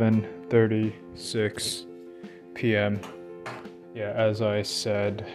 [0.00, 1.86] 11:36
[2.54, 2.98] p.m.
[3.94, 5.26] Yeah, as I said,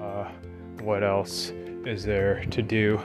[0.00, 0.30] uh,
[0.82, 1.52] what else
[1.84, 2.98] is there to do?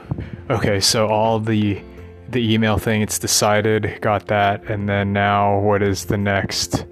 [0.48, 1.82] Okay, so all the
[2.30, 6.86] the email thing, it's decided, got that, and then now what is the next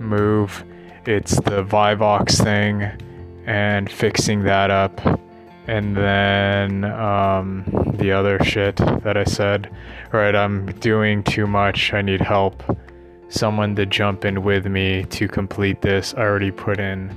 [0.00, 0.64] move?
[1.04, 2.90] It's the Vivox thing
[3.46, 5.00] and fixing that up,
[5.66, 7.64] and then um,
[7.98, 9.70] the other shit that I said.
[10.12, 11.92] Right, I'm doing too much.
[11.92, 12.62] I need help.
[13.32, 16.14] Someone to jump in with me to complete this.
[16.14, 17.10] I already put in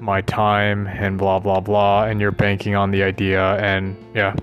[0.00, 4.34] my time and blah blah blah, and you're banking on the idea, and yeah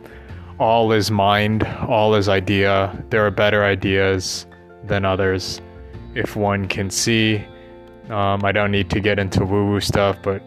[0.59, 3.03] all is mind, all is idea.
[3.09, 4.47] There are better ideas
[4.83, 5.61] than others.
[6.15, 7.43] If one can see,
[8.09, 10.41] um, I don't need to get into woo woo stuff, but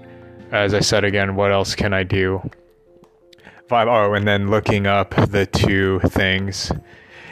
[0.50, 2.42] as I said again, what else can I do?
[3.68, 6.72] Five, oh, and then looking up the two things.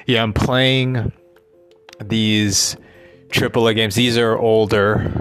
[0.06, 1.12] Yeah, I'm playing
[2.00, 2.76] these
[3.30, 3.94] AAA games.
[3.94, 5.12] These are older,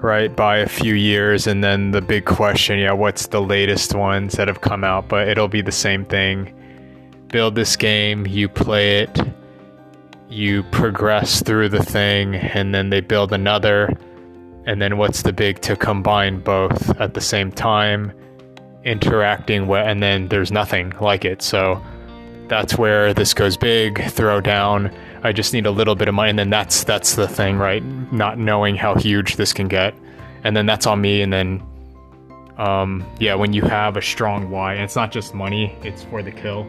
[0.00, 1.46] right, by a few years.
[1.46, 5.08] And then the big question, yeah, what's the latest ones that have come out?
[5.08, 6.54] But it'll be the same thing
[7.32, 9.18] build this game, you play it,
[10.28, 13.88] you progress through the thing, and then they build another.
[14.66, 18.12] And then what's the big to combine both at the same time,
[18.84, 21.42] interacting with, and then there's nothing like it.
[21.42, 21.82] So
[22.48, 24.94] that's where this goes big, throw down.
[25.24, 27.82] I just need a little bit of money, and then that's that's the thing, right?
[28.12, 29.94] Not knowing how huge this can get,
[30.44, 31.22] and then that's on me.
[31.22, 31.62] And then,
[32.58, 36.22] um, yeah, when you have a strong why, and it's not just money; it's for
[36.22, 36.66] the kill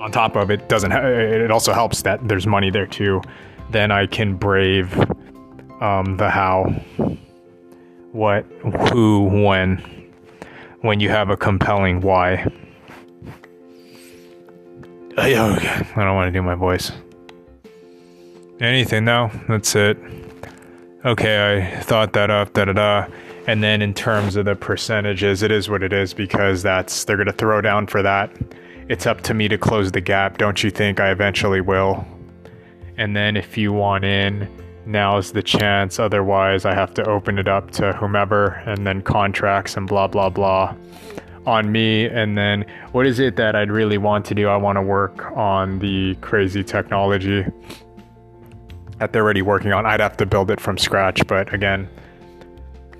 [0.00, 3.20] on top of it doesn't it also helps that there's money there too
[3.70, 4.96] then i can brave
[5.80, 6.64] um, the how
[8.12, 8.42] what
[8.90, 9.78] who when
[10.82, 12.46] when you have a compelling why
[15.18, 16.92] i don't want to do my voice
[18.60, 19.98] anything though that's it
[21.04, 23.06] okay i thought that up da da da
[23.46, 27.16] and then in terms of the percentages it is what it is because that's they're
[27.16, 28.30] going to throw down for that
[28.88, 30.38] it's up to me to close the gap.
[30.38, 32.06] Don't you think I eventually will?
[32.96, 34.48] And then if you want in,
[34.86, 35.98] now's the chance.
[35.98, 40.30] Otherwise, I have to open it up to whomever and then contracts and blah, blah,
[40.30, 40.74] blah
[41.46, 42.06] on me.
[42.06, 44.48] And then what is it that I'd really want to do?
[44.48, 47.44] I want to work on the crazy technology
[48.98, 49.86] that they're already working on.
[49.86, 51.26] I'd have to build it from scratch.
[51.26, 51.88] But again,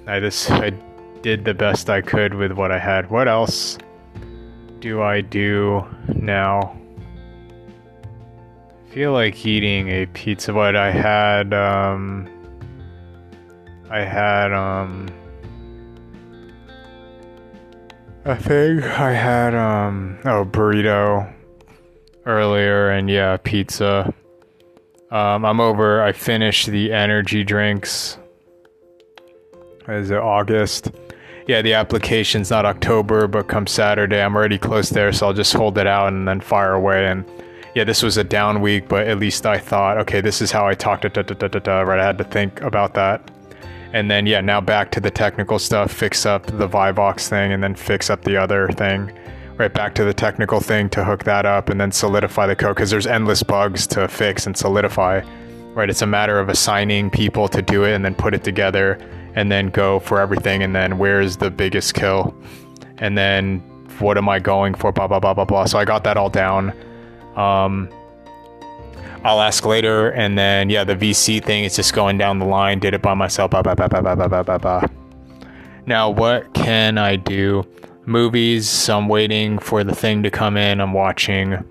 [0.06, 0.70] I just, I
[1.22, 3.10] did the best I could with what I had.
[3.10, 3.78] What else?
[4.80, 5.84] do I do
[6.14, 6.76] now?
[8.86, 12.28] I feel like eating a pizza, but I had um
[13.90, 15.08] I had um
[18.24, 21.32] I think I had um oh burrito
[22.24, 24.14] earlier and yeah, pizza.
[25.10, 28.18] Um I'm over I finished the energy drinks.
[29.88, 30.90] Is it August?
[31.46, 35.52] yeah, the application's not October, but come Saturday, I'm already close there, so I'll just
[35.52, 37.06] hold it out and then fire away.
[37.06, 37.24] And
[37.74, 40.66] yeah, this was a down week, but at least I thought, okay, this is how
[40.66, 41.02] I talked.
[41.02, 43.30] Da, da, da, da, da, right, I had to think about that.
[43.92, 45.92] And then yeah, now back to the technical stuff.
[45.92, 49.16] Fix up the Vivox thing, and then fix up the other thing.
[49.56, 52.76] Right back to the technical thing to hook that up, and then solidify the code
[52.76, 55.22] because there's endless bugs to fix and solidify.
[55.74, 58.98] Right, it's a matter of assigning people to do it and then put it together
[59.36, 62.34] and then go for everything and then where's the biggest kill
[62.98, 63.60] and then
[64.00, 66.30] what am I going for blah blah blah blah blah so I got that all
[66.30, 66.70] down
[67.36, 67.88] um,
[69.22, 72.78] I'll ask later and then yeah the VC thing is just going down the line
[72.78, 74.84] did it by myself blah blah blah blah blah blah blah blah
[75.84, 77.62] now what can I do
[78.06, 81.64] movies I'm waiting for the thing to come in I'm watching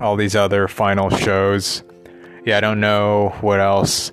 [0.00, 1.82] all these other final shows
[2.44, 4.12] yeah I don't know what else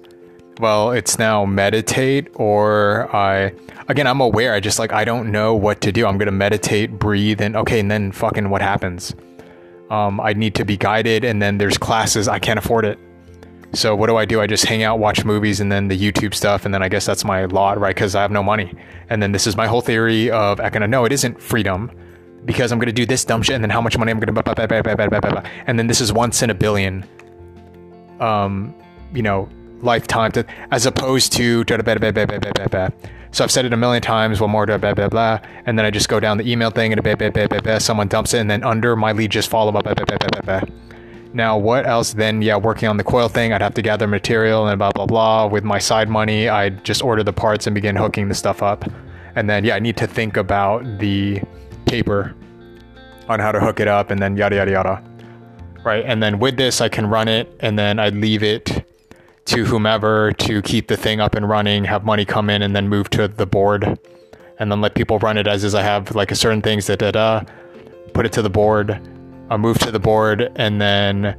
[0.59, 3.53] well, it's now meditate or I
[3.87, 6.05] again I'm aware I just like I don't know what to do.
[6.05, 9.15] I'm going to meditate, breathe and okay, and then fucking what happens?
[9.89, 12.99] Um, I need to be guided and then there's classes I can't afford it.
[13.73, 14.39] So what do I do?
[14.39, 17.05] I just hang out, watch movies and then the YouTube stuff and then I guess
[17.05, 17.95] that's my lot, right?
[17.95, 18.73] Cuz I have no money.
[19.09, 21.91] And then this is my whole theory of economic no, it isn't freedom
[22.45, 24.41] because I'm to do this dumb shit and then how much money I'm to
[25.65, 27.05] and then this is once in a billion
[28.19, 28.75] um
[29.13, 29.49] you know
[29.81, 31.63] lifetime to, as opposed to
[33.33, 35.89] so I've said it a million times, one more, blah, blah, blah, and then I
[35.89, 38.39] just go down the email thing and blah, blah, blah, blah, blah, someone dumps it,
[38.39, 40.92] and then under my lead just follow up, blah, blah, blah, blah, blah.
[41.33, 42.41] Now, what else then?
[42.43, 45.47] Yeah, working on the coil thing, I'd have to gather material and blah, blah, blah.
[45.47, 48.85] With my side money, I'd just order the parts and begin hooking the stuff up.
[49.35, 51.41] And then, yeah, I need to think about the
[51.87, 52.35] paper
[53.27, 55.03] on how to hook it up and then yada, yada, yada.
[55.83, 56.03] right?
[56.05, 58.85] And then with this, I can run it and then I'd leave it
[59.45, 62.87] to whomever to keep the thing up and running, have money come in, and then
[62.87, 63.99] move to the board,
[64.59, 65.75] and then let people run it as is.
[65.75, 67.43] I have like a certain things that da da,
[68.13, 69.01] put it to the board,
[69.49, 71.37] I move to the board, and then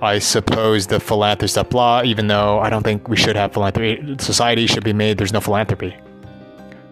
[0.00, 2.02] I suppose the philanthropy stuff, blah.
[2.04, 5.18] Even though I don't think we should have philanthropy, society should be made.
[5.18, 5.96] There's no philanthropy.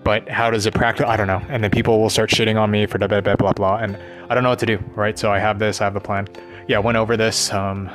[0.04, 1.06] But how does it practice?
[1.08, 1.42] I don't know.
[1.48, 3.98] And then people will start shitting on me for blah blah blah blah blah, and
[4.28, 4.78] I don't know what to do.
[4.94, 5.18] Right?
[5.18, 5.80] So I have this.
[5.80, 6.28] I have the plan.
[6.68, 7.52] Yeah, went over this.
[7.52, 7.88] Um,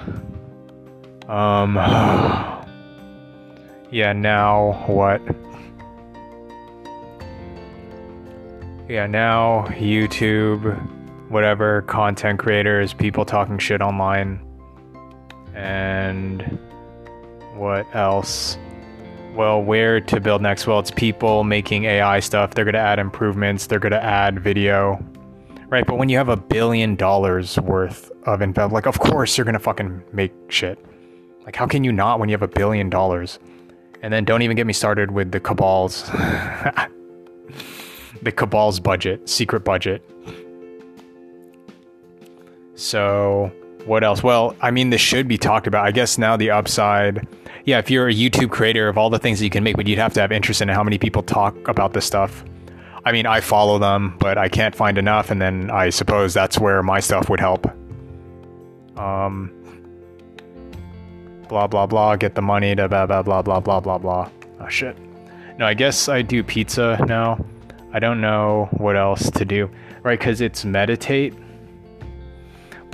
[1.27, 1.75] um,
[3.91, 5.21] yeah, now what?
[8.87, 10.79] Yeah, now YouTube,
[11.29, 14.39] whatever, content creators, people talking shit online.
[15.53, 16.59] And
[17.55, 18.57] what else?
[19.33, 20.67] Well, where to build next?
[20.67, 22.53] Well, it's people making AI stuff.
[22.53, 25.03] They're going to add improvements, they're going to add video.
[25.67, 29.45] Right, but when you have a billion dollars worth of invest, like, of course you're
[29.45, 30.77] going to fucking make shit.
[31.43, 33.39] Like, how can you not when you have a billion dollars?
[34.01, 36.03] And then don't even get me started with the cabal's,
[38.21, 40.07] the cabal's budget, secret budget.
[42.75, 43.51] So,
[43.85, 44.21] what else?
[44.23, 45.85] Well, I mean, this should be talked about.
[45.85, 47.27] I guess now the upside,
[47.65, 49.87] yeah, if you're a YouTube creator of all the things that you can make, but
[49.87, 52.43] you'd have to have interest in how many people talk about this stuff.
[53.05, 56.59] I mean, I follow them, but I can't find enough, and then I suppose that's
[56.59, 57.67] where my stuff would help.
[58.97, 59.51] Um,
[61.47, 64.29] blah blah blah, get the money to blah blah blah blah blah blah blah.
[64.59, 64.97] Oh shit.
[65.57, 67.43] No, I guess I do pizza now.
[67.93, 69.69] I don't know what else to do,
[70.03, 70.19] right?
[70.19, 71.33] Because it's meditate.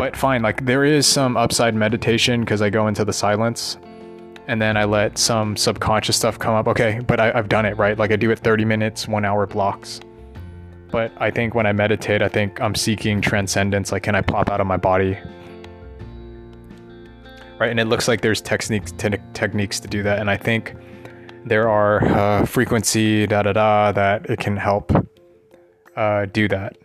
[0.01, 3.77] But fine, like there is some upside meditation because I go into the silence
[4.47, 6.67] and then I let some subconscious stuff come up.
[6.67, 7.95] Okay, but I, have done it, right?
[7.95, 10.01] Like I do it 30 minutes, one hour blocks.
[10.89, 13.91] But I think when I meditate, I think I'm seeking transcendence.
[13.91, 15.19] Like, can I pop out of my body?
[17.59, 17.69] right?
[17.69, 20.73] And it looks like there's techniques te- techniques to do that, and I think
[21.45, 24.91] there are uh, frequency da da da that it can help
[25.95, 26.75] uh, do that,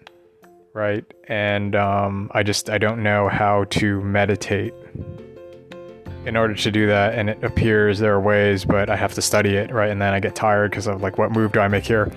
[0.77, 1.05] right?
[1.27, 4.75] And um, I just I don't know how to meditate
[6.27, 9.23] in order to do that, and it appears there are ways, but I have to
[9.23, 9.91] study it, right?
[9.91, 12.13] And then I get tired because of like what move do I make here?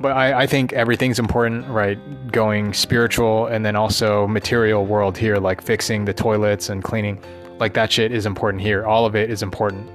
[0.00, 1.98] But I, I think everything's important, right?
[2.32, 7.22] Going spiritual and then also material world here, like fixing the toilets and cleaning
[7.58, 8.84] like that shit is important here.
[8.84, 9.90] All of it is important.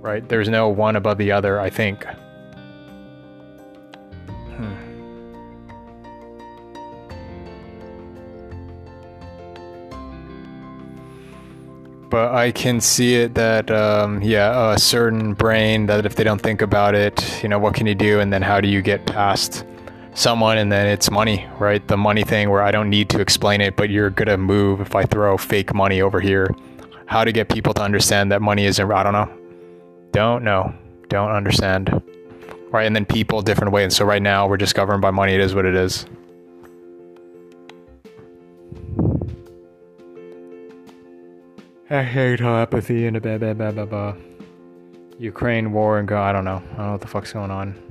[0.00, 0.28] Right?
[0.28, 2.04] There's no one above the other, I think.
[4.56, 4.83] Hmm.
[12.14, 16.40] But I can see it that, um, yeah, a certain brain that if they don't
[16.40, 18.20] think about it, you know, what can you do?
[18.20, 19.64] And then how do you get past
[20.12, 21.84] someone and then it's money, right?
[21.88, 24.94] The money thing where I don't need to explain it, but you're to move if
[24.94, 26.54] I throw fake money over here.
[27.06, 29.36] How to get people to understand that money isn't, I don't know.
[30.12, 30.72] Don't know.
[31.08, 32.00] Don't understand.
[32.70, 32.86] Right.
[32.86, 33.82] And then people different way.
[33.82, 35.34] And so right now we're just governed by money.
[35.34, 36.06] It is what it is.
[41.90, 44.14] I hate telepathy and blah, blah, blah, blah, blah.
[45.18, 46.18] Ukraine war and go.
[46.18, 46.62] I don't know.
[46.72, 47.83] I don't know what the fuck's going on.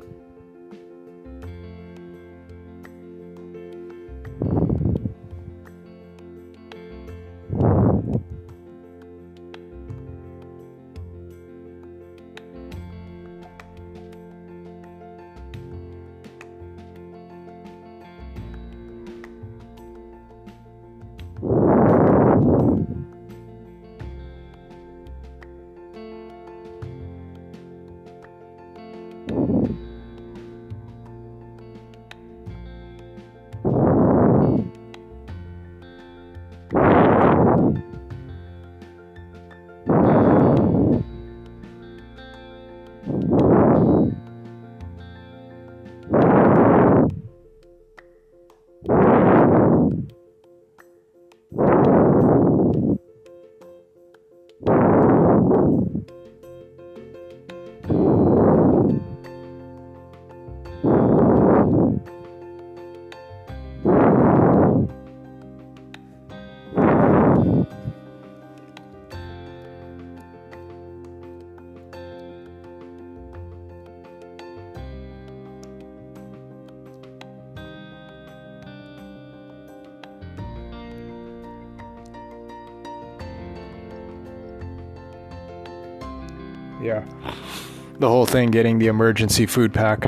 [88.03, 90.03] The whole thing getting the emergency food pack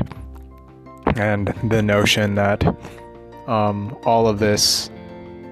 [1.15, 2.61] and the notion that
[3.47, 4.89] um, all of this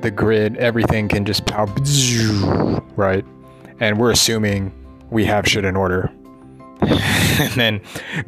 [0.01, 1.69] the grid, everything can just power,
[2.97, 3.23] right?
[3.79, 4.73] And we're assuming
[5.09, 6.11] we have shit in order.
[6.81, 7.79] and then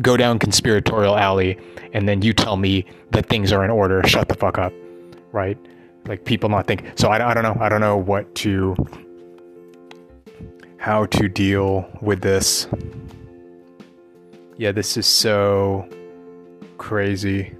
[0.01, 1.59] go down conspiratorial alley,
[1.91, 4.01] and then you tell me that things are in order.
[4.07, 4.71] Shut the fuck up,
[5.33, 5.57] right?
[6.07, 6.89] Like people not think.
[6.95, 7.57] So I, I don't know.
[7.59, 8.77] I don't know what to,
[10.77, 12.69] how to deal with this.
[14.57, 15.87] Yeah, this is so
[16.77, 17.53] crazy.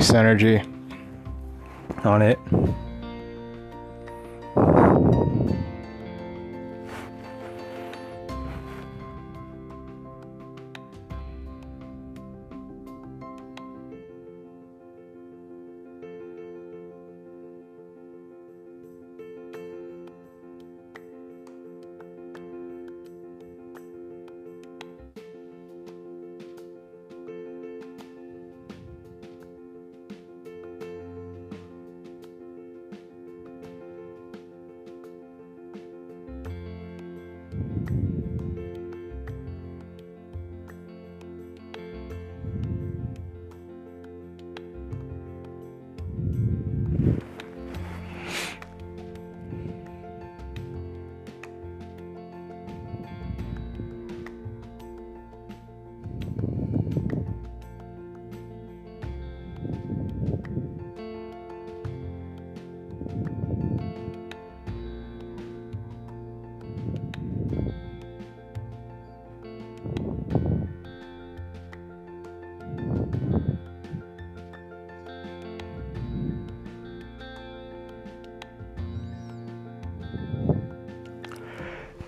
[0.00, 0.60] Energy
[2.04, 2.38] on it.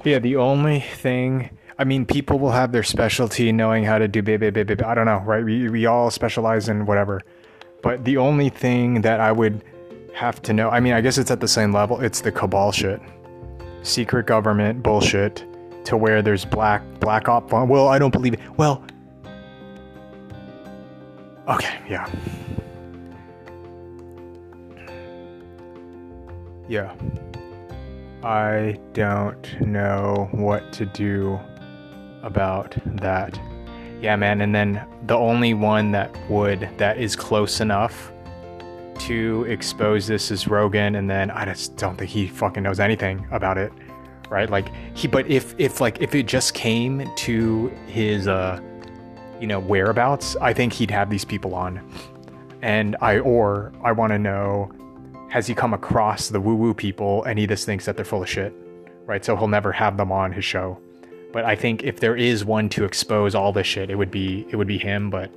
[0.07, 4.23] Yeah, the only thing I mean, people will have their specialty knowing how to do
[4.23, 4.85] baby, baby, baby.
[4.85, 5.45] I don't know, right?
[5.45, 7.23] We we all specialize in whatever.
[7.83, 9.65] But the only thing that I would
[10.15, 12.01] have to know, I mean, I guess it's at the same level.
[12.01, 13.01] It's the cabal shit,
[13.83, 15.45] secret government bullshit,
[15.87, 17.51] to where there's black black op.
[17.51, 18.41] Well, I don't believe it.
[18.57, 18.85] Well,
[21.49, 22.09] okay, yeah,
[26.69, 26.95] yeah.
[28.23, 31.39] I don't know what to do
[32.23, 33.39] about that.
[34.01, 34.41] Yeah, man.
[34.41, 38.13] And then the only one that would, that is close enough
[39.01, 40.97] to expose this is Rogan.
[40.97, 43.73] And then I just don't think he fucking knows anything about it.
[44.29, 44.51] Right.
[44.51, 48.61] Like he, but if, if like, if it just came to his, uh,
[49.41, 51.81] you know, whereabouts, I think he'd have these people on.
[52.63, 54.73] And I, or I want to know
[55.29, 58.23] has he come across the woo woo people and he just thinks that they're full
[58.23, 58.53] of shit,
[59.05, 59.25] right?
[59.25, 60.79] So he'll never have them on his show.
[61.33, 64.47] But I think if there is one to expose all this shit, it would be
[64.51, 65.11] it would be him.
[65.11, 65.31] But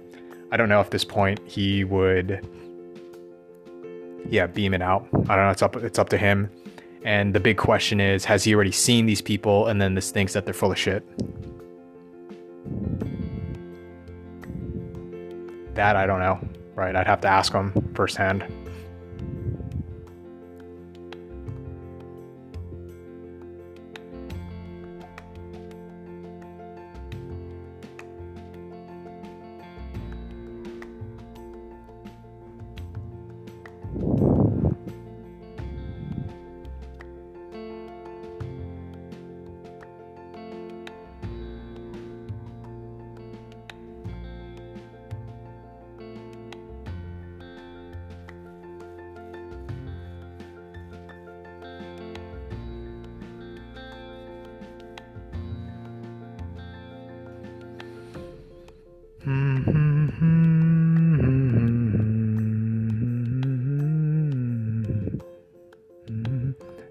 [0.51, 2.48] I don't know if this point he would,
[4.29, 5.08] yeah, beam it out.
[5.27, 5.50] I don't know.
[5.50, 6.50] It's up it's up to him.
[7.03, 10.34] And the big question is, has he already seen these people and then this thinks
[10.34, 11.03] that they're full of shit?
[15.75, 16.39] That I don't know,
[16.75, 16.96] right?
[16.96, 18.43] I'd have to ask him firsthand.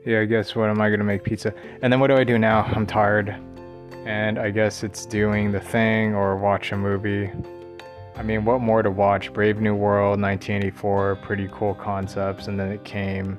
[0.04, 1.52] Yeah, I guess what am I gonna make pizza?
[1.82, 2.62] And then what do I do now?
[2.62, 3.36] I'm tired.
[4.04, 7.30] And I guess it's doing the thing or watch a movie.
[8.16, 9.32] I mean, what more to watch?
[9.32, 13.38] Brave New World, 1984, pretty cool concepts, and then it came,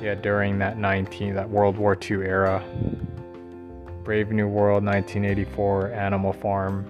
[0.00, 2.62] yeah, during that 19 that World War II era.
[4.02, 6.86] Brave New World, 1984, Animal Farm,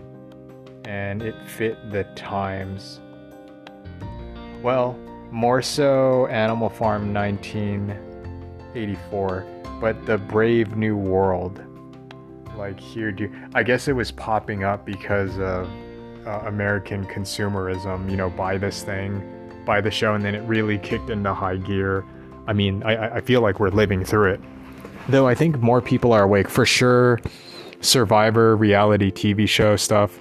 [0.84, 3.00] and it fit the times.
[4.61, 4.99] Well,
[5.31, 9.47] more so Animal Farm 1984,
[9.81, 11.62] but the Brave New World,
[12.57, 15.69] like here, do I guess it was popping up because of
[16.26, 19.23] uh, American consumerism, you know, buy this thing,
[19.66, 22.04] buy the show, and then it really kicked into high gear.
[22.47, 24.40] I mean, I, I feel like we're living through it.
[25.09, 26.49] Though I think more people are awake.
[26.49, 27.21] For sure,
[27.81, 30.19] Survivor, reality TV show stuff,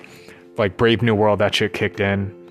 [0.58, 2.43] like Brave New World, that shit kicked in.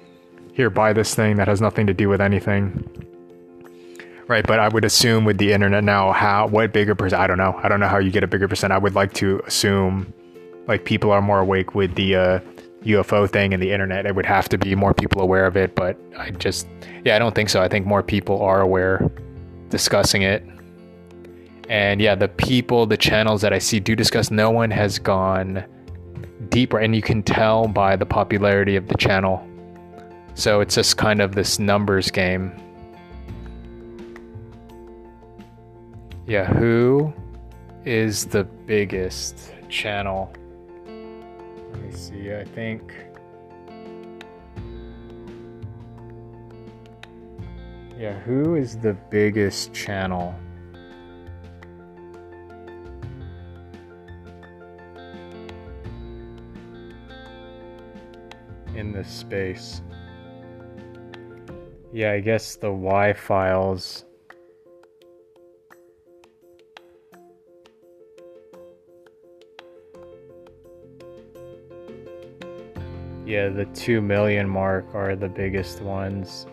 [0.52, 2.88] Here, buy this thing that has nothing to do with anything.
[4.28, 7.38] Right, but I would assume with the internet now, how, what bigger percent, I don't
[7.38, 7.58] know.
[7.62, 8.72] I don't know how you get a bigger percent.
[8.72, 10.12] I would like to assume
[10.68, 12.40] like people are more awake with the uh,
[12.84, 14.06] UFO thing and the internet.
[14.06, 16.66] It would have to be more people aware of it, but I just,
[17.04, 17.62] yeah, I don't think so.
[17.62, 19.10] I think more people are aware,
[19.70, 20.44] discussing it.
[21.68, 25.64] And yeah, the people, the channels that I see do discuss, no one has gone
[26.48, 29.46] deeper, and you can tell by the popularity of the channel.
[30.34, 32.52] So it's just kind of this numbers game.
[36.26, 37.12] Yeah, who
[37.84, 40.32] is the biggest channel?
[40.86, 42.94] Let me see, I think.
[47.98, 50.34] Yeah, who is the biggest channel?
[58.74, 59.82] in this space.
[61.94, 64.06] Yeah, I guess the Why Files.
[73.26, 76.46] Yeah, the 2 million mark are the biggest ones.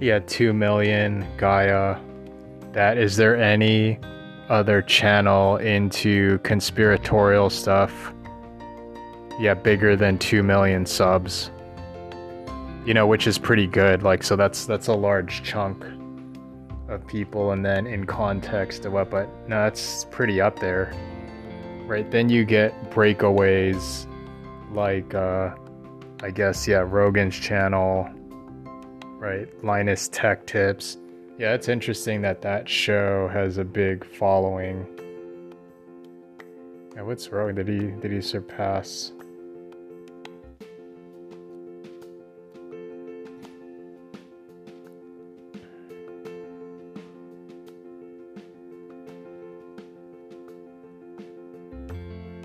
[0.00, 2.05] Yeah, 2 million Gaia.
[2.76, 3.98] That is there any
[4.50, 8.12] other channel into conspiratorial stuff?
[9.40, 11.50] Yeah, bigger than 2 million subs.
[12.84, 14.02] You know, which is pretty good.
[14.02, 15.86] Like so that's that's a large chunk
[16.88, 20.92] of people and then in context of what but no, that's pretty up there.
[21.86, 22.10] Right?
[22.10, 24.06] Then you get breakaways
[24.70, 25.54] like uh
[26.22, 28.06] I guess yeah, Rogan's channel
[29.18, 29.48] right?
[29.64, 30.98] Linus Tech Tips.
[31.38, 34.86] Yeah, it's interesting that that show has a big following.
[36.94, 37.54] Yeah, what's wrong?
[37.54, 39.12] Did he did he surpass?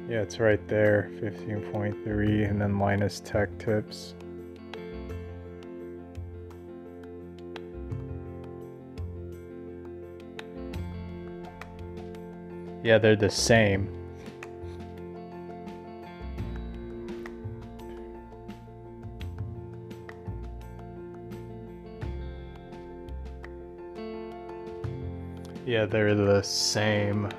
[0.10, 4.16] Yeah, it's right there, 15.3, and then Linus Tech Tips.
[12.92, 13.88] Yeah, they're the same.
[25.66, 27.30] Yeah, they're the same.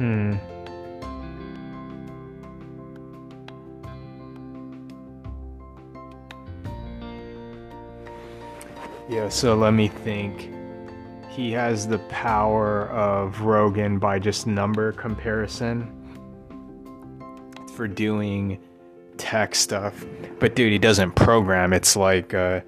[0.00, 0.32] Hmm.
[9.10, 10.50] Yeah, so let me think.
[11.28, 15.92] He has the power of Rogan by just number comparison
[17.74, 18.58] for doing
[19.18, 20.06] tech stuff.
[20.38, 21.74] But dude, he doesn't program.
[21.74, 22.60] It's like, uh,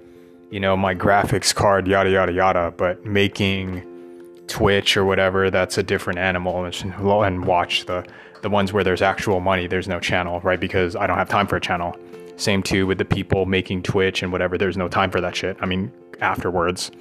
[0.51, 2.71] you know, my graphics card, yada yada yada.
[2.77, 3.92] But making
[4.53, 6.63] Twitch or whatever, that's a different animal.
[6.63, 8.05] And watch the
[8.43, 9.65] the ones where there's actual money.
[9.65, 10.59] There's no channel, right?
[10.59, 11.97] Because I don't have time for a channel.
[12.35, 14.57] Same too with the people making Twitch and whatever.
[14.57, 15.57] There's no time for that shit.
[15.59, 16.91] I mean, afterwards.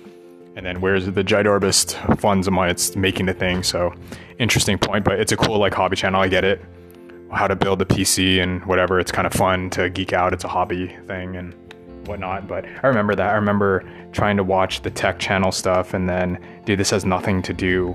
[0.57, 2.71] And then where's the Gidorbist funds of mine?
[2.71, 3.63] It's making the thing.
[3.63, 3.93] So
[4.39, 6.23] interesting point, but it's a cool like hobby channel.
[6.23, 6.65] I get it.
[7.31, 8.99] How to build a PC and whatever.
[8.99, 10.33] It's kind of fun to geek out.
[10.33, 11.55] It's a hobby thing and
[12.07, 12.47] whatnot.
[12.49, 13.31] But I remember that.
[13.31, 17.43] I remember trying to watch the tech channel stuff and then, dude, this has nothing
[17.43, 17.95] to do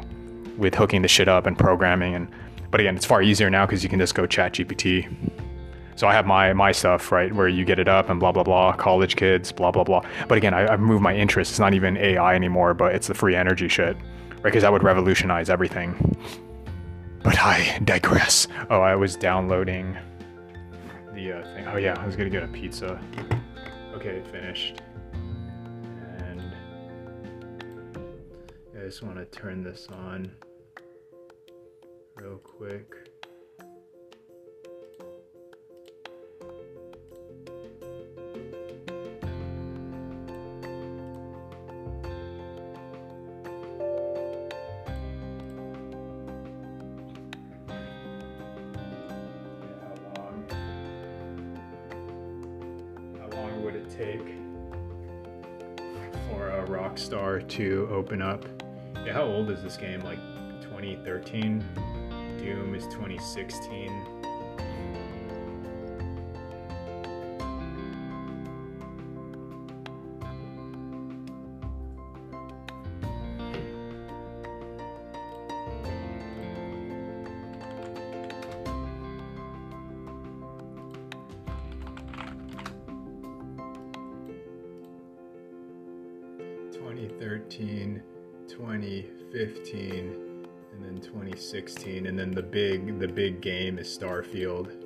[0.58, 2.16] with hooking the shit up and programming.
[2.16, 2.28] And
[2.72, 5.08] but again, it's far easier now because you can just go chat GPT.
[5.96, 8.44] So I have my my stuff right where you get it up and blah blah
[8.44, 8.74] blah.
[8.74, 10.02] College kids, blah blah blah.
[10.28, 11.52] But again, I, have moved my interest.
[11.52, 14.44] It's not even AI anymore, but it's the free energy shit, right?
[14.44, 16.16] Because that would revolutionize everything.
[17.24, 18.48] But I digress.
[18.70, 19.98] Oh, I was downloading
[21.14, 21.68] the uh, thing.
[21.68, 23.02] Oh yeah, I was gonna get a pizza.
[23.96, 24.82] Okay, finished.
[28.88, 30.32] Just want to turn this on
[32.16, 32.96] real quick.
[49.82, 50.48] How long?
[53.20, 54.22] How long would it take
[56.30, 58.57] for a Rockstar to open up.
[59.08, 60.02] Yeah, how old is this game?
[60.02, 60.20] Like
[60.60, 61.64] 2013?
[62.40, 64.17] Doom is 2016.
[93.42, 94.77] Game is Starfield.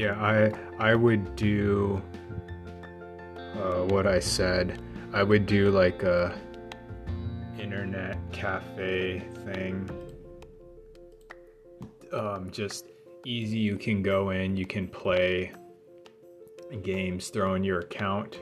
[0.00, 2.00] Yeah, I I would do
[3.54, 4.80] uh, what I said.
[5.12, 6.40] I would do like a
[7.58, 9.90] internet cafe thing.
[12.14, 12.86] Um, just
[13.26, 13.58] easy.
[13.58, 14.56] You can go in.
[14.56, 15.52] You can play
[16.82, 17.28] games.
[17.28, 18.40] Throw in your account,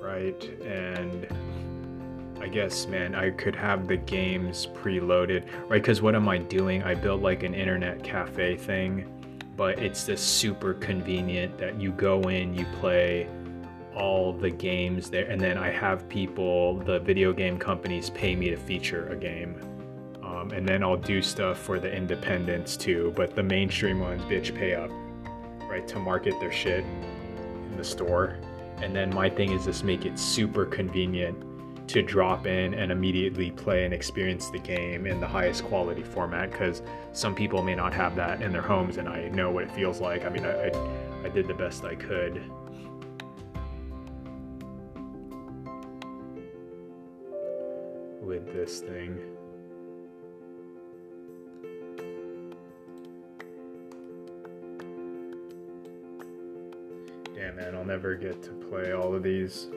[0.00, 0.44] right?
[0.62, 1.26] And
[2.40, 5.82] I guess, man, I could have the games preloaded, right?
[5.82, 6.84] Because what am I doing?
[6.84, 9.10] I built like an internet cafe thing
[9.56, 13.28] but it's just super convenient that you go in, you play
[13.94, 18.50] all the games there, and then I have people, the video game companies, pay me
[18.50, 19.60] to feature a game.
[20.24, 24.54] Um, and then I'll do stuff for the independents too, but the mainstream ones, bitch,
[24.54, 24.90] pay up,
[25.68, 28.38] right, to market their shit in the store.
[28.78, 31.53] And then my thing is just make it super convenient
[31.86, 36.50] to drop in and immediately play and experience the game in the highest quality format
[36.50, 39.70] because some people may not have that in their homes and I know what it
[39.72, 40.24] feels like.
[40.24, 42.42] I mean, I, I, I did the best I could.
[48.22, 49.20] With this thing.
[57.34, 59.68] Damn man, I'll never get to play all of these.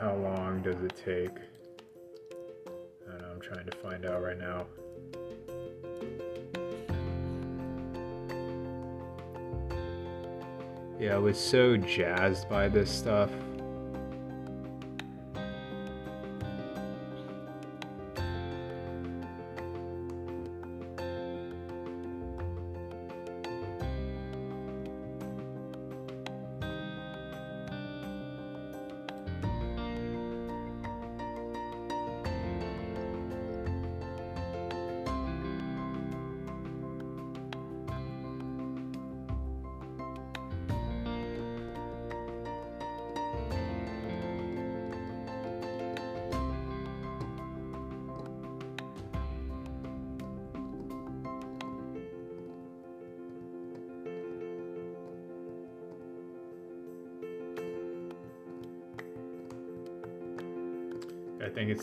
[0.00, 1.36] How long does it take?
[3.08, 4.66] I I'm trying to find out right now.
[10.98, 13.30] Yeah, I was so jazzed by this stuff.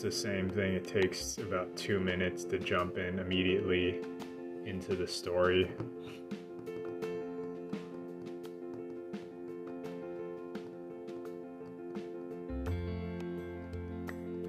[0.02, 0.72] It's the same thing.
[0.72, 4.00] It takes about two minutes to jump in immediately
[4.64, 5.70] into the story.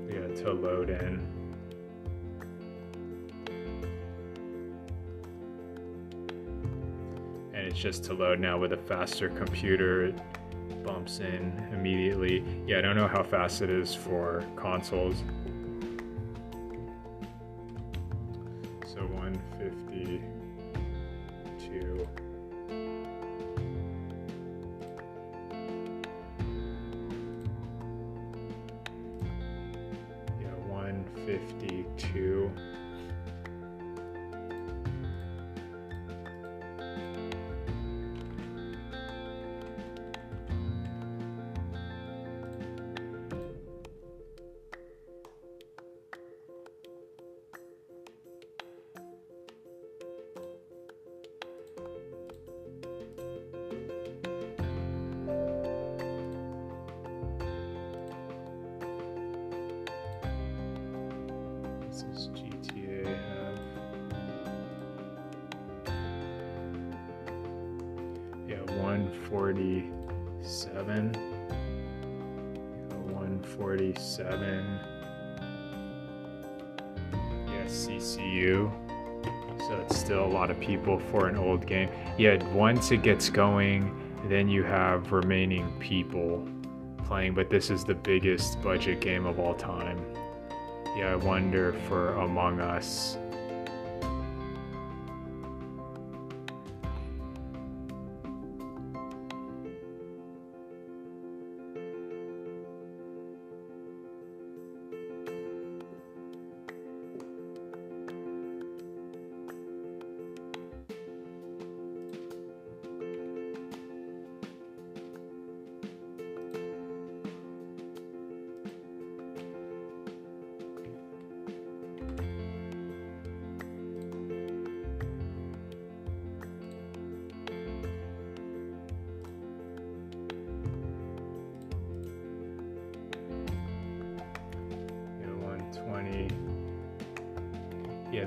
[0.10, 1.28] Yeah, to load in.
[7.54, 10.16] And it's just to load now with a faster computer It
[10.86, 12.42] bumps in immediately.
[12.66, 15.22] Yeah, I don't know how fast it is for consoles.
[62.04, 63.60] Is GTA have.
[68.48, 71.14] Yeah, 147.
[72.90, 74.80] Yeah, 147.
[77.48, 78.72] Yeah, CCU.
[79.68, 81.90] So it's still a lot of people for an old game.
[82.18, 83.94] Yeah, once it gets going,
[84.28, 86.48] then you have remaining people
[87.06, 90.00] playing, but this is the biggest budget game of all time.
[90.95, 93.17] Yeah, I wonder for Among Us.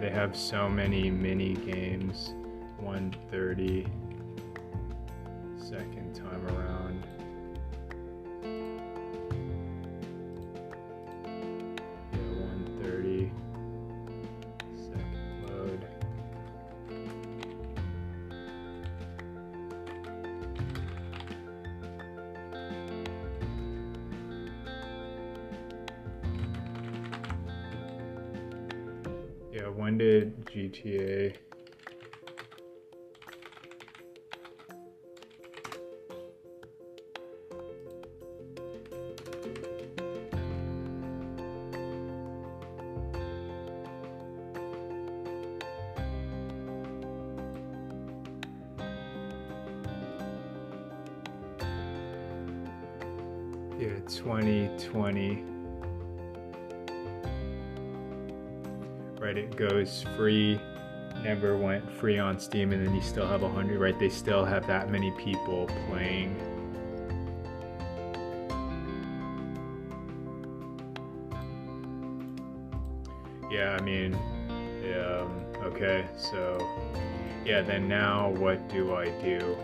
[0.05, 2.35] They have so many mini games.
[2.79, 3.87] 130.
[5.57, 6.04] Second
[53.79, 55.45] Yeah, 2020.
[59.21, 60.61] right it goes free
[61.23, 64.45] never went free on steam and then you still have a hundred right they still
[64.45, 66.37] have that many people playing
[73.51, 74.15] yeah i mean
[75.15, 76.59] Um, okay, so
[77.45, 79.57] yeah, then now what do I do?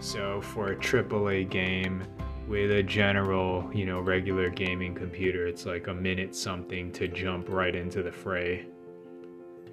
[0.00, 2.04] So for a AAA game
[2.46, 7.48] with a general, you know, regular gaming computer, it's like a minute something to jump
[7.48, 8.66] right into the fray.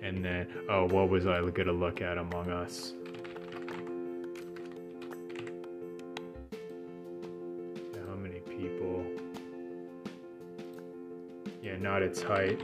[0.01, 2.93] And then, oh, what was I gonna look at Among Us?
[8.07, 9.05] How many people?
[11.61, 12.59] Yeah, not its height.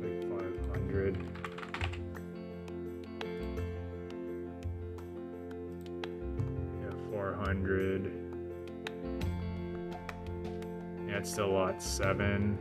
[0.00, 1.43] Like 500.
[7.44, 8.10] 400.
[11.06, 11.82] Yeah, it's still lot.
[11.82, 12.58] 7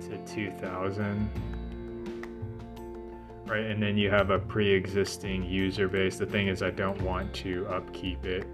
[0.00, 1.30] to 2000.
[3.46, 6.16] Right, and then you have a pre-existing user base.
[6.16, 8.46] The thing is, I don't want to upkeep it.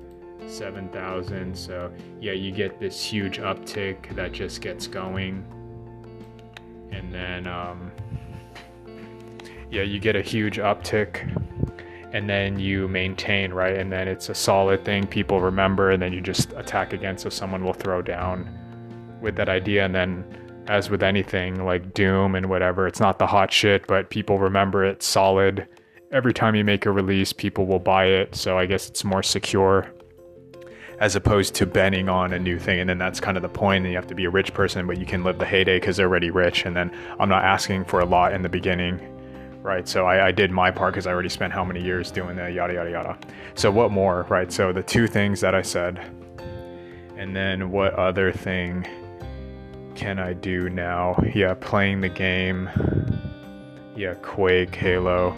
[0.46, 1.56] 7,000.
[1.56, 5.44] So yeah, you get this huge uptick that just gets going.
[6.92, 7.92] And then, um,
[9.70, 11.49] yeah, you get a huge uptick
[12.12, 13.76] and then you maintain, right?
[13.76, 17.28] And then it's a solid thing people remember, and then you just attack again so
[17.28, 18.48] someone will throw down
[19.20, 19.84] with that idea.
[19.84, 20.24] And then,
[20.66, 24.84] as with anything like Doom and whatever, it's not the hot shit, but people remember
[24.84, 25.66] it solid.
[26.12, 28.34] Every time you make a release, people will buy it.
[28.34, 29.92] So I guess it's more secure
[30.98, 32.80] as opposed to betting on a new thing.
[32.80, 33.84] And then that's kind of the point.
[33.84, 35.96] And you have to be a rich person, but you can live the heyday because
[35.96, 36.66] they're already rich.
[36.66, 39.00] And then I'm not asking for a lot in the beginning
[39.62, 39.86] right?
[39.86, 42.50] So I, I did my part because I already spent how many years doing the
[42.50, 43.18] yada yada yada.
[43.54, 44.52] So what more, right?
[44.52, 45.98] So the two things that I said,
[47.16, 48.86] and then what other thing
[49.94, 51.22] can I do now?
[51.34, 52.70] Yeah, playing the game.
[53.96, 55.36] Yeah, Quake, Halo.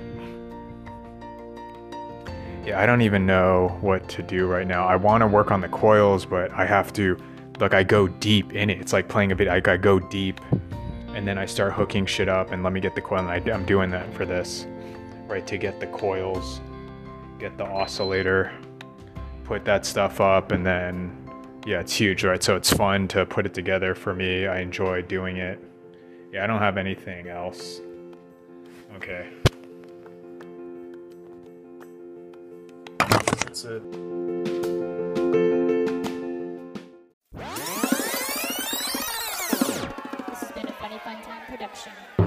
[2.64, 4.86] Yeah, I don't even know what to do right now.
[4.86, 7.16] I want to work on the coils, but I have to.
[7.58, 8.80] Look, I go deep in it.
[8.80, 9.52] It's like playing a video.
[9.52, 10.40] I, I go deep
[11.14, 13.18] and then I start hooking shit up and let me get the coil.
[13.20, 14.66] And I, I'm doing that for this,
[15.26, 15.46] right?
[15.46, 16.60] To get the coils,
[17.38, 18.52] get the oscillator,
[19.44, 21.16] put that stuff up, and then
[21.66, 22.42] yeah, it's huge, right?
[22.42, 24.46] So it's fun to put it together for me.
[24.46, 25.62] I enjoy doing it.
[26.32, 27.80] Yeah, I don't have anything else.
[28.96, 29.28] Okay.
[32.98, 34.51] That's it.
[41.62, 42.21] Production.